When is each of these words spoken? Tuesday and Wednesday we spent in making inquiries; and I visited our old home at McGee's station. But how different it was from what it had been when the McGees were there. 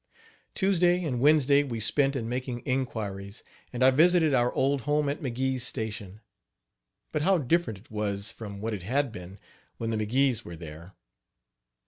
Tuesday 0.55 1.03
and 1.03 1.19
Wednesday 1.19 1.61
we 1.61 1.79
spent 1.79 2.15
in 2.15 2.27
making 2.27 2.61
inquiries; 2.65 3.43
and 3.71 3.83
I 3.83 3.91
visited 3.91 4.33
our 4.33 4.51
old 4.53 4.81
home 4.81 5.07
at 5.09 5.21
McGee's 5.21 5.61
station. 5.61 6.21
But 7.11 7.21
how 7.21 7.37
different 7.37 7.77
it 7.77 7.91
was 7.91 8.31
from 8.31 8.61
what 8.61 8.73
it 8.73 8.81
had 8.81 9.11
been 9.11 9.37
when 9.77 9.91
the 9.91 9.97
McGees 9.97 10.41
were 10.41 10.55
there. 10.55 10.95